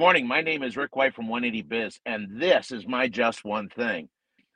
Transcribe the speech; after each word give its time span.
morning. 0.00 0.26
My 0.26 0.40
name 0.40 0.62
is 0.62 0.78
Rick 0.78 0.96
White 0.96 1.14
from 1.14 1.28
180 1.28 1.60
Biz, 1.68 2.00
and 2.06 2.40
this 2.40 2.72
is 2.72 2.88
my 2.88 3.06
Just 3.06 3.44
One 3.44 3.68
Thing. 3.68 4.08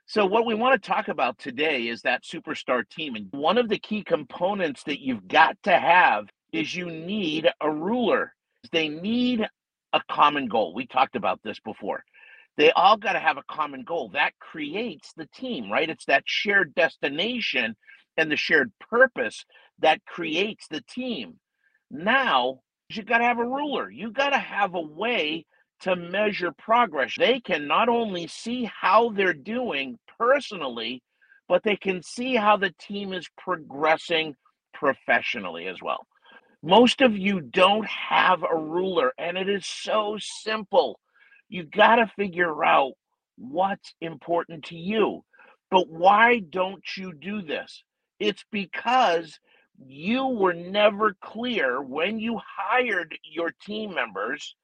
So, 0.07 0.25
what 0.25 0.43
we 0.43 0.55
want 0.55 0.81
to 0.81 0.89
talk 0.89 1.07
about 1.07 1.37
today 1.37 1.83
is 1.83 2.01
that 2.01 2.23
superstar 2.23 2.81
team. 2.89 3.13
And 3.13 3.27
one 3.29 3.59
of 3.59 3.69
the 3.69 3.77
key 3.77 4.03
components 4.03 4.81
that 4.87 5.01
you've 5.01 5.27
got 5.27 5.55
to 5.61 5.77
have 5.77 6.25
is 6.51 6.73
you 6.73 6.87
need 6.87 7.47
a 7.61 7.69
ruler. 7.69 8.33
They 8.71 8.89
need 8.89 9.47
a 9.93 10.01
common 10.09 10.47
goal. 10.47 10.73
We 10.73 10.87
talked 10.87 11.15
about 11.15 11.39
this 11.43 11.59
before. 11.59 12.03
They 12.57 12.71
all 12.71 12.97
got 12.97 13.13
to 13.13 13.19
have 13.19 13.37
a 13.37 13.43
common 13.47 13.83
goal. 13.83 14.09
That 14.13 14.33
creates 14.39 15.13
the 15.15 15.27
team, 15.27 15.71
right? 15.71 15.91
It's 15.91 16.05
that 16.05 16.23
shared 16.25 16.73
destination 16.73 17.75
and 18.17 18.31
the 18.31 18.35
shared 18.35 18.71
purpose 18.89 19.45
that 19.77 20.03
creates 20.07 20.67
the 20.71 20.81
team. 20.89 21.35
Now, 21.91 22.61
you 22.89 23.03
got 23.03 23.19
to 23.19 23.23
have 23.23 23.39
a 23.39 23.45
ruler. 23.45 23.89
You 23.89 24.11
got 24.11 24.29
to 24.29 24.37
have 24.37 24.75
a 24.75 24.81
way 24.81 25.45
to 25.81 25.95
measure 25.95 26.51
progress. 26.57 27.13
They 27.17 27.39
can 27.39 27.67
not 27.67 27.89
only 27.89 28.27
see 28.27 28.69
how 28.73 29.09
they're 29.09 29.33
doing 29.33 29.97
personally, 30.17 31.01
but 31.47 31.63
they 31.63 31.75
can 31.75 32.01
see 32.01 32.35
how 32.35 32.57
the 32.57 32.73
team 32.79 33.13
is 33.13 33.27
progressing 33.37 34.35
professionally 34.73 35.67
as 35.67 35.81
well. 35.81 36.05
Most 36.63 37.01
of 37.01 37.17
you 37.17 37.41
don't 37.41 37.85
have 37.85 38.43
a 38.43 38.57
ruler, 38.57 39.13
and 39.17 39.37
it 39.37 39.47
is 39.49 39.65
so 39.65 40.17
simple. 40.19 40.99
You 41.49 41.63
got 41.63 41.97
to 41.97 42.11
figure 42.15 42.63
out 42.65 42.93
what's 43.37 43.93
important 44.01 44.65
to 44.65 44.75
you. 44.75 45.23
But 45.69 45.89
why 45.89 46.39
don't 46.39 46.83
you 46.97 47.13
do 47.13 47.41
this? 47.41 47.83
It's 48.19 48.43
because 48.51 49.39
you 49.87 50.27
were 50.27 50.53
never 50.53 51.15
clear 51.21 51.81
when 51.81 52.19
you 52.19 52.39
hired 52.45 53.17
your 53.23 53.53
team 53.65 53.93
members 53.93 54.55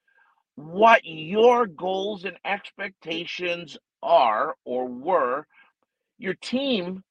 what 0.55 1.01
your 1.03 1.65
goals 1.65 2.25
and 2.25 2.37
expectations 2.45 3.77
are 4.03 4.55
or 4.65 4.87
were. 4.87 5.45
Your 6.17 6.33
team, 6.35 7.03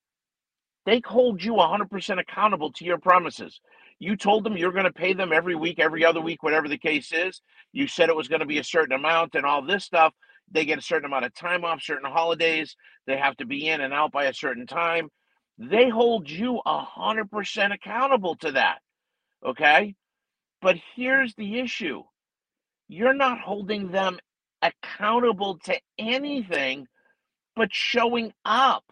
they 0.87 1.01
hold 1.05 1.43
you 1.43 1.55
100% 1.55 2.21
accountable 2.21 2.73
to 2.73 2.85
your 2.85 2.99
promises. 2.99 3.61
You 3.99 4.17
told 4.17 4.45
them 4.45 4.57
you're 4.57 4.73
going 4.73 4.85
to 4.85 4.93
pay 4.93 5.13
them 5.13 5.33
every 5.33 5.55
week, 5.55 5.79
every 5.79 6.05
other 6.05 6.21
week, 6.21 6.43
whatever 6.43 6.69
the 6.69 6.79
case 6.79 7.13
is. 7.13 7.43
You 7.73 7.87
said 7.87 8.09
it 8.09 8.17
was 8.17 8.29
going 8.29 8.41
to 8.41 8.47
be 8.47 8.59
a 8.59 8.65
certain 8.65 8.95
amount 8.95 9.35
and 9.35 9.45
all 9.45 9.63
this 9.63 9.85
stuff. 9.85 10.15
They 10.51 10.65
get 10.65 10.79
a 10.79 10.83
certain 10.83 11.05
amount 11.05 11.27
of 11.27 11.35
time 11.35 11.65
off, 11.65 11.83
certain 11.83 12.11
holidays. 12.11 12.77
They 13.07 13.17
have 13.17 13.37
to 13.39 13.47
be 13.47 13.69
in 13.69 13.81
and 13.81 13.93
out 13.93 14.11
by 14.11 14.25
a 14.25 14.35
certain 14.35 14.67
time. 14.67 15.11
They 15.61 15.91
hold 15.91 16.31
you 16.31 16.63
100% 16.67 17.75
accountable 17.75 18.35
to 18.37 18.53
that. 18.53 18.79
Okay. 19.45 19.95
But 20.63 20.77
here's 20.97 21.35
the 21.35 21.59
issue 21.59 22.03
you're 22.89 23.15
not 23.15 23.41
holding 23.41 23.93
them 23.93 24.19
accountable 24.63 25.59
to 25.59 25.79
anything 25.99 26.87
but 27.55 27.73
showing 27.73 28.33
up. 28.45 28.85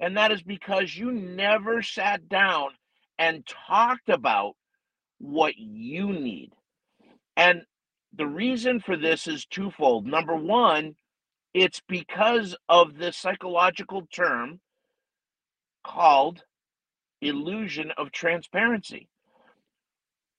And 0.00 0.16
that 0.16 0.32
is 0.32 0.42
because 0.42 0.96
you 0.96 1.12
never 1.12 1.82
sat 1.82 2.28
down 2.28 2.70
and 3.18 3.46
talked 3.46 4.08
about 4.08 4.54
what 5.18 5.56
you 5.56 6.12
need. 6.12 6.52
And 7.36 7.62
the 8.16 8.26
reason 8.26 8.80
for 8.80 8.96
this 8.96 9.26
is 9.26 9.44
twofold. 9.44 10.06
Number 10.06 10.34
one, 10.34 10.94
it's 11.52 11.82
because 11.86 12.56
of 12.68 12.96
the 12.96 13.12
psychological 13.12 14.06
term 14.12 14.60
called 15.84 16.42
illusion 17.20 17.92
of 17.96 18.12
transparency. 18.12 19.08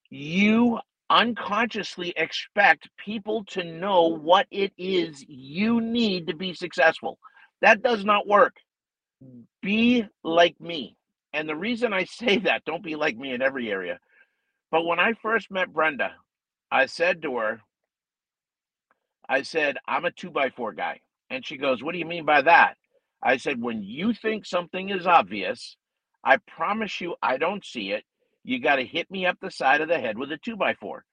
You 0.09 0.79
unconsciously 1.09 2.13
expect 2.15 2.89
people 2.97 3.43
to 3.43 3.63
know 3.63 4.03
what 4.03 4.47
it 4.51 4.71
is 4.77 5.23
you 5.27 5.81
need 5.81 6.27
to 6.27 6.35
be 6.35 6.53
successful. 6.53 7.17
That 7.61 7.81
does 7.81 8.05
not 8.05 8.27
work. 8.27 8.55
Be 9.61 10.05
like 10.23 10.59
me. 10.61 10.95
And 11.33 11.47
the 11.47 11.55
reason 11.55 11.93
I 11.93 12.03
say 12.09 12.37
that, 12.39 12.63
don't 12.65 12.83
be 12.83 12.95
like 12.95 13.17
me 13.17 13.33
in 13.33 13.41
every 13.41 13.71
area. 13.71 13.99
But 14.71 14.85
when 14.85 14.99
I 14.99 15.13
first 15.13 15.49
met 15.51 15.73
Brenda, 15.73 16.13
I 16.71 16.85
said 16.85 17.23
to 17.23 17.37
her, 17.37 17.61
I 19.27 19.41
said, 19.41 19.77
I'm 19.87 20.05
a 20.05 20.11
two 20.11 20.29
by 20.29 20.49
four 20.49 20.73
guy. 20.73 21.01
And 21.29 21.45
she 21.45 21.57
goes, 21.57 21.83
What 21.83 21.93
do 21.93 21.99
you 21.99 22.05
mean 22.05 22.25
by 22.25 22.41
that? 22.43 22.75
I 23.21 23.37
said, 23.37 23.61
when 23.61 23.83
you 23.83 24.13
think 24.13 24.45
something 24.45 24.89
is 24.89 25.05
obvious, 25.05 25.75
I 26.23 26.37
promise 26.37 27.01
you 27.01 27.15
I 27.21 27.37
don't 27.37 27.65
see 27.65 27.91
it. 27.91 28.03
You 28.43 28.59
got 28.59 28.77
to 28.77 28.85
hit 28.85 29.11
me 29.11 29.25
up 29.25 29.37
the 29.41 29.51
side 29.51 29.81
of 29.81 29.89
the 29.89 29.99
head 29.99 30.17
with 30.17 30.31
a 30.31 30.37
two 30.37 30.55
by 30.55 30.73
four. 30.73 31.03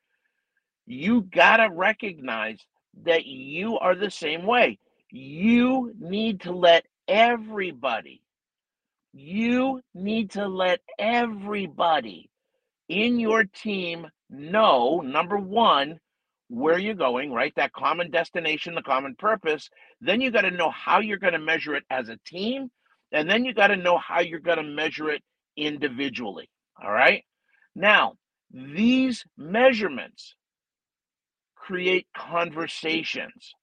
You 0.87 1.23
got 1.23 1.57
to 1.59 1.69
recognize 1.71 2.61
that 3.05 3.27
you 3.27 3.79
are 3.79 3.95
the 3.95 4.11
same 4.11 4.47
way. 4.47 4.79
You 5.11 5.93
need 5.99 6.43
to 6.43 6.53
let 6.53 6.87
everybody, 7.09 8.23
you 9.13 9.81
need 9.95 10.33
to 10.33 10.47
let 10.47 10.81
everybody 10.99 12.31
in 12.89 13.19
your 13.19 13.45
team 13.45 14.07
know 14.31 15.01
number 15.05 15.37
one, 15.37 16.01
where 16.49 16.79
you're 16.79 16.95
going, 16.95 17.33
right? 17.33 17.53
That 17.57 17.73
common 17.73 18.11
destination, 18.11 18.75
the 18.75 18.83
common 18.83 19.15
purpose. 19.17 19.69
Then 20.01 20.21
you 20.21 20.31
got 20.31 20.43
to 20.43 20.51
know 20.51 20.71
how 20.71 21.01
you're 21.01 21.19
going 21.19 21.33
to 21.33 21.39
measure 21.39 21.75
it 21.75 21.85
as 21.91 22.09
a 22.09 22.19
team. 22.25 22.71
And 23.13 23.29
then 23.29 23.45
you 23.45 23.55
got 23.55 23.69
to 23.69 23.77
know 23.77 23.99
how 23.99 24.21
you're 24.21 24.41
going 24.41 24.59
to 24.59 24.63
measure 24.63 25.11
it 25.11 25.23
individually. 25.57 26.49
All 26.83 26.93
right. 26.93 27.25
Now, 27.75 28.15
these 28.51 29.25
measurements 29.37 30.35
create 31.57 32.07
conversations, 32.17 33.55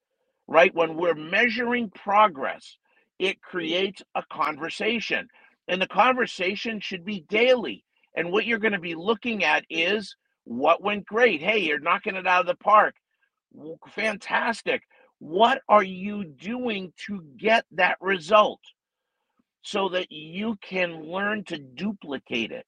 right? 0.47 0.73
When 0.73 0.95
we're 0.95 1.15
measuring 1.15 1.89
progress, 1.89 2.77
it 3.19 3.41
creates 3.41 4.01
a 4.15 4.23
conversation. 4.31 5.27
And 5.67 5.81
the 5.81 5.87
conversation 5.87 6.79
should 6.81 7.05
be 7.05 7.25
daily. 7.29 7.85
And 8.15 8.31
what 8.31 8.45
you're 8.45 8.59
going 8.59 8.73
to 8.73 8.79
be 8.79 8.95
looking 8.95 9.43
at 9.43 9.63
is 9.69 10.15
what 10.45 10.81
went 10.81 11.05
great? 11.05 11.41
Hey, 11.41 11.59
you're 11.59 11.79
knocking 11.79 12.15
it 12.15 12.27
out 12.27 12.41
of 12.41 12.47
the 12.47 12.55
park. 12.55 12.95
Fantastic. 13.89 14.83
What 15.19 15.61
are 15.69 15.83
you 15.83 16.25
doing 16.25 16.91
to 17.07 17.23
get 17.37 17.65
that 17.71 17.97
result 18.01 18.59
so 19.61 19.89
that 19.89 20.11
you 20.11 20.57
can 20.61 21.03
learn 21.03 21.43
to 21.45 21.57
duplicate 21.57 22.51
it? 22.51 22.65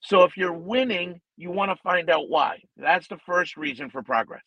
So 0.00 0.22
if 0.22 0.36
you're 0.36 0.52
winning, 0.52 1.20
you 1.36 1.50
want 1.50 1.70
to 1.70 1.82
find 1.82 2.10
out 2.10 2.28
why. 2.28 2.62
That's 2.76 3.08
the 3.08 3.18
first 3.26 3.56
reason 3.56 3.90
for 3.90 4.02
progress. 4.02 4.42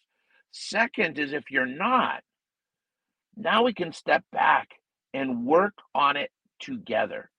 Second 0.52 1.20
is 1.20 1.34
if 1.34 1.52
you're 1.52 1.66
not, 1.66 2.24
now 3.36 3.64
we 3.64 3.74
can 3.74 3.92
step 3.92 4.24
back 4.32 4.70
and 5.14 5.46
work 5.46 5.74
on 5.94 6.18
it 6.18 6.32
together. 6.60 7.30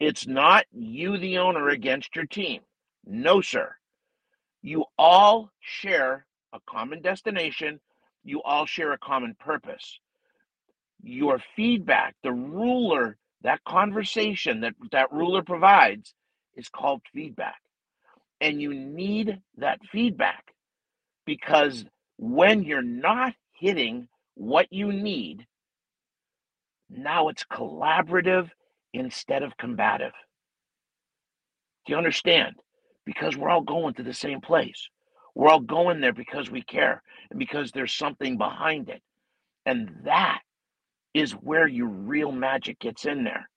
It's 0.00 0.26
not 0.26 0.64
you, 0.72 1.18
the 1.18 1.38
owner, 1.38 1.68
against 1.68 2.14
your 2.14 2.26
team. 2.26 2.60
No, 3.04 3.40
sir. 3.40 3.74
You 4.66 4.84
all 4.98 5.52
share 5.60 6.26
a 6.52 6.58
common 6.68 7.00
destination, 7.00 7.78
you 8.24 8.42
all 8.42 8.66
share 8.66 8.90
a 8.90 8.98
common 8.98 9.36
purpose. 9.38 10.00
Your 11.04 11.40
feedback, 11.54 12.16
the 12.24 12.32
ruler, 12.32 13.16
that 13.42 13.62
conversation 13.62 14.62
that 14.62 14.74
that 14.90 15.12
ruler 15.12 15.42
provides 15.44 16.14
is 16.56 16.68
called 16.68 17.00
feedback. 17.14 17.60
And 18.40 18.60
you 18.60 18.74
need 18.74 19.38
that 19.56 19.78
feedback 19.92 20.52
because 21.26 21.84
when 22.18 22.64
you're 22.64 22.82
not 22.82 23.34
hitting 23.52 24.08
what 24.34 24.66
you 24.72 24.92
need, 24.92 25.46
now 26.90 27.28
it's 27.28 27.44
collaborative 27.44 28.50
instead 28.92 29.44
of 29.44 29.56
combative. 29.58 30.12
Do 31.86 31.92
you 31.92 31.98
understand? 31.98 32.56
Because 33.06 33.36
we're 33.36 33.48
all 33.48 33.62
going 33.62 33.94
to 33.94 34.02
the 34.02 34.12
same 34.12 34.40
place. 34.40 34.88
We're 35.34 35.48
all 35.48 35.60
going 35.60 36.00
there 36.00 36.12
because 36.12 36.50
we 36.50 36.62
care 36.62 37.02
and 37.30 37.38
because 37.38 37.70
there's 37.70 37.94
something 37.94 38.36
behind 38.36 38.90
it. 38.90 39.02
And 39.64 39.90
that 40.04 40.40
is 41.14 41.32
where 41.32 41.66
your 41.66 41.88
real 41.88 42.32
magic 42.32 42.78
gets 42.80 43.06
in 43.06 43.24
there. 43.24 43.48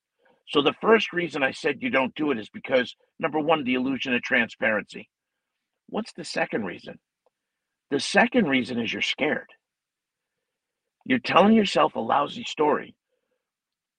So, 0.48 0.62
the 0.62 0.74
first 0.82 1.14
reason 1.14 1.44
I 1.44 1.52
said 1.52 1.78
you 1.82 1.90
don't 1.90 2.16
do 2.16 2.32
it 2.32 2.40
is 2.40 2.50
because 2.50 2.96
number 3.20 3.40
one, 3.40 3.64
the 3.64 3.76
illusion 3.76 4.14
of 4.16 4.22
transparency. 4.22 5.10
What's 5.88 6.14
the 6.14 6.24
second 6.24 6.66
reason? 6.66 7.00
The 7.92 8.00
second 8.00 8.48
reason 8.48 8.80
is 8.80 8.92
you're 8.92 9.02
scared. 9.02 9.50
You're 11.06 11.20
telling 11.20 11.54
yourself 11.54 11.96
a 11.96 12.00
lousy 12.00 12.44
story. 12.44 12.96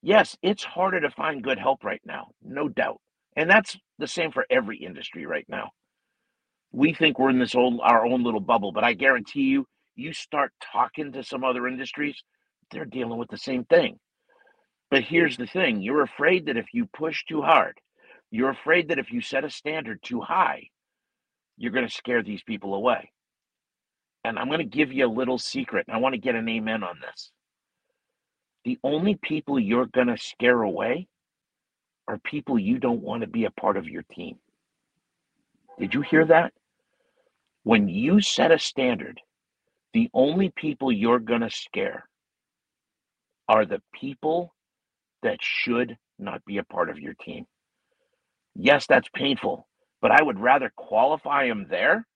Yes, 0.03 0.37
it's 0.43 0.65
harder 0.65 1.01
to 1.01 1.11
find 1.11 1.43
good 1.43 1.59
help 1.59 1.85
right 1.85 2.01
now, 2.05 2.29
no 2.43 2.69
doubt. 2.69 3.01
And 3.37 3.49
that's 3.49 3.77
the 4.01 4.09
same 4.09 4.33
for 4.33 4.47
every 4.51 4.79
industry 4.79 5.27
right 5.27 5.47
now. 5.49 5.71
We 6.73 6.95
think 6.95 7.19
we're 7.19 7.31
in 7.31 7.39
this 7.39 7.55
old 7.55 7.81
our 7.83 8.07
own 8.07 8.23
little 8.23 8.41
bubble, 8.41 8.73
but 8.73 8.85
I 8.85 8.95
guarantee 8.95 9.43
you, 9.43 9.67
you 9.97 10.13
start 10.13 10.53
talking 10.73 11.13
to 11.13 11.25
some 11.25 11.45
other 11.45 11.67
industries, 11.67 12.23
they're 12.71 12.85
dealing 12.85 13.19
with 13.19 13.29
the 13.29 13.39
same 13.39 13.65
thing. 13.65 13.99
But 14.91 15.05
here's 15.05 15.37
the 15.37 15.47
thing 15.47 15.81
you're 15.81 16.03
afraid 16.03 16.47
that 16.47 16.57
if 16.57 16.67
you 16.73 16.87
push 16.87 17.25
too 17.29 17.43
hard, 17.43 17.79
you're 18.31 18.51
afraid 18.51 18.89
that 18.89 18.99
if 18.99 19.13
you 19.13 19.21
set 19.21 19.45
a 19.45 19.51
standard 19.51 20.01
too 20.03 20.21
high, 20.21 20.69
you're 21.57 21.73
going 21.73 21.87
to 21.87 21.95
scare 21.95 22.23
these 22.23 22.43
people 22.43 22.75
away. 22.75 23.11
And 24.25 24.39
I'm 24.39 24.47
going 24.47 24.59
to 24.59 24.65
give 24.65 24.93
you 24.93 25.07
a 25.07 25.09
little 25.09 25.39
secret. 25.39 25.87
I 25.91 25.99
want 25.99 26.15
to 26.15 26.21
get 26.21 26.35
an 26.35 26.49
amen 26.49 26.83
on 26.83 26.99
this. 27.01 27.31
The 28.65 28.79
only 28.85 29.17
people 29.17 29.59
you're 29.59 29.87
going 29.87 30.09
to 30.09 30.19
scare 30.19 30.63
away 30.63 31.09
are 32.09 32.19
people 32.19 32.59
you 32.59 32.79
don't 32.79 33.03
want 33.03 33.23
to 33.23 33.29
be 33.29 33.45
a 33.45 33.51
part 33.51 33.77
of 33.77 33.87
your 33.87 34.03
team. 34.15 34.37
Did 35.79 35.95
you 35.95 36.03
hear 36.03 36.23
mm-hmm. 36.23 36.31
that? 36.31 36.53
When 37.63 37.89
you 37.89 38.21
set 38.21 38.53
a 38.53 38.59
standard, 38.59 39.21
the 39.93 40.11
only 40.15 40.53
people 40.57 40.91
you're 40.91 41.19
going 41.19 41.43
to 41.43 41.51
scare 41.51 42.09
are 43.49 43.67
the 43.67 43.83
people 43.93 44.55
that 45.23 45.39
should 45.41 45.97
not 46.19 46.45
be 46.45 46.59
a 46.59 46.65
part 46.65 46.89
of 46.89 46.99
your 46.99 47.15
team. 47.15 47.47
Yes, 48.55 48.87
that's 48.87 49.09
painful, 49.15 49.67
but 50.01 50.11
I 50.11 50.23
would 50.23 50.39
rather 50.39 50.73
qualify 50.77 51.49
them 51.49 51.67
there 51.69 52.07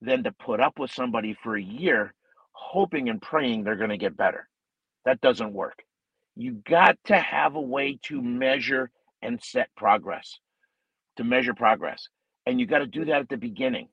than 0.00 0.24
to 0.24 0.32
put 0.32 0.60
up 0.60 0.78
with 0.78 0.90
somebody 0.90 1.36
for 1.42 1.56
a 1.56 1.62
year 1.62 2.14
hoping 2.52 3.08
and 3.08 3.22
praying 3.22 3.64
they're 3.64 3.76
going 3.76 3.90
to 3.90 3.96
get 3.96 4.16
better. 4.16 4.48
That 5.04 5.20
doesn't 5.20 5.52
work. 5.52 5.82
You 6.40 6.62
got 6.66 6.96
to 7.08 7.18
have 7.18 7.54
a 7.54 7.60
way 7.60 7.98
to 8.04 8.22
measure 8.22 8.90
and 9.20 9.38
set 9.42 9.68
progress, 9.76 10.38
to 11.18 11.22
measure 11.22 11.52
progress. 11.52 12.08
And 12.46 12.58
you 12.58 12.64
got 12.64 12.78
to 12.78 12.86
do 12.86 13.04
that 13.04 13.20
at 13.20 13.28
the 13.28 13.36
beginning. 13.36 13.88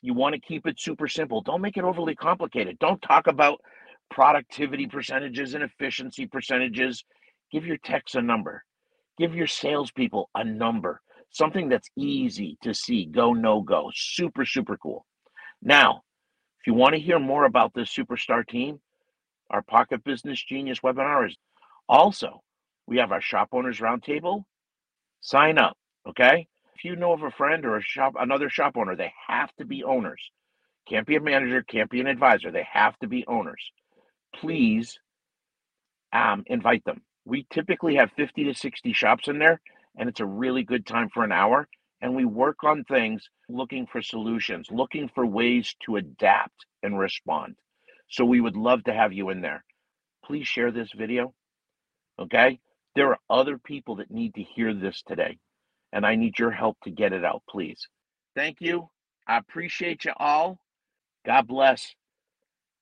You 0.00 0.14
want 0.14 0.34
to 0.34 0.40
keep 0.40 0.66
it 0.66 0.80
super 0.80 1.08
simple. 1.08 1.42
Don't 1.42 1.60
make 1.60 1.76
it 1.76 1.84
overly 1.84 2.14
complicated. 2.14 2.78
Don't 2.78 3.02
talk 3.02 3.26
about 3.26 3.60
productivity 4.10 4.86
percentages 4.86 5.52
and 5.52 5.62
efficiency 5.62 6.24
percentages. 6.24 7.04
Give 7.52 7.66
your 7.66 7.76
techs 7.76 8.14
a 8.14 8.22
number. 8.22 8.64
Give 9.18 9.34
your 9.34 9.46
salespeople 9.46 10.30
a 10.34 10.42
number, 10.42 11.02
something 11.28 11.68
that's 11.68 11.90
easy 11.98 12.56
to 12.62 12.72
see 12.72 13.04
go, 13.04 13.34
no 13.34 13.60
go. 13.60 13.90
Super, 13.94 14.46
super 14.46 14.78
cool. 14.78 15.04
Now, 15.60 16.00
if 16.60 16.66
you 16.66 16.72
want 16.72 16.94
to 16.94 17.00
hear 17.00 17.18
more 17.18 17.44
about 17.44 17.74
this 17.74 17.94
superstar 17.94 18.48
team, 18.48 18.80
our 19.50 19.60
Pocket 19.60 20.02
Business 20.02 20.42
Genius 20.42 20.80
webinar 20.80 21.28
is 21.28 21.36
also, 21.88 22.42
we 22.86 22.98
have 22.98 23.12
our 23.12 23.20
shop 23.20 23.48
owners 23.52 23.80
roundtable. 23.80 24.44
Sign 25.20 25.58
up, 25.58 25.76
okay? 26.08 26.46
If 26.76 26.84
you 26.84 26.96
know 26.96 27.12
of 27.12 27.22
a 27.22 27.30
friend 27.30 27.64
or 27.64 27.76
a 27.76 27.82
shop, 27.82 28.14
another 28.18 28.50
shop 28.50 28.76
owner, 28.76 28.96
they 28.96 29.12
have 29.28 29.54
to 29.56 29.64
be 29.64 29.84
owners. 29.84 30.20
Can't 30.88 31.06
be 31.06 31.16
a 31.16 31.20
manager, 31.20 31.62
can't 31.62 31.90
be 31.90 32.00
an 32.00 32.06
advisor. 32.06 32.50
They 32.50 32.66
have 32.70 32.98
to 32.98 33.06
be 33.06 33.24
owners. 33.26 33.72
Please 34.34 34.98
um, 36.12 36.44
invite 36.46 36.84
them. 36.84 37.02
We 37.24 37.46
typically 37.50 37.94
have 37.96 38.10
50 38.16 38.44
to 38.44 38.54
60 38.54 38.92
shops 38.92 39.28
in 39.28 39.38
there, 39.38 39.60
and 39.96 40.08
it's 40.08 40.20
a 40.20 40.26
really 40.26 40.62
good 40.62 40.86
time 40.86 41.08
for 41.08 41.24
an 41.24 41.32
hour. 41.32 41.68
And 42.02 42.14
we 42.14 42.26
work 42.26 42.64
on 42.64 42.84
things 42.84 43.26
looking 43.48 43.86
for 43.86 44.02
solutions, 44.02 44.68
looking 44.70 45.08
for 45.14 45.24
ways 45.24 45.74
to 45.86 45.96
adapt 45.96 46.66
and 46.82 46.98
respond. 46.98 47.54
So 48.10 48.26
we 48.26 48.42
would 48.42 48.56
love 48.56 48.84
to 48.84 48.92
have 48.92 49.14
you 49.14 49.30
in 49.30 49.40
there. 49.40 49.64
Please 50.24 50.46
share 50.46 50.70
this 50.70 50.90
video. 50.94 51.32
Okay? 52.18 52.60
There 52.94 53.08
are 53.08 53.18
other 53.28 53.58
people 53.58 53.96
that 53.96 54.10
need 54.10 54.34
to 54.34 54.42
hear 54.42 54.72
this 54.72 55.02
today, 55.06 55.38
and 55.92 56.06
I 56.06 56.14
need 56.14 56.38
your 56.38 56.50
help 56.50 56.76
to 56.84 56.90
get 56.90 57.12
it 57.12 57.24
out, 57.24 57.42
please. 57.48 57.88
Thank 58.36 58.58
you. 58.60 58.88
I 59.26 59.38
appreciate 59.38 60.04
you 60.04 60.12
all. 60.16 60.58
God 61.26 61.46
bless. 61.46 61.94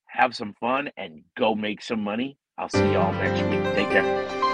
Have 0.07 0.35
some 0.35 0.55
fun 0.61 0.91
and 0.97 1.23
go 1.39 1.55
make 1.55 1.81
some 1.83 2.03
money. 2.03 2.37
I'll 2.59 2.69
see 2.69 2.93
y'all 2.93 3.13
next 3.15 3.43
week. 3.43 3.63
Take 3.75 3.91
care. 3.91 4.52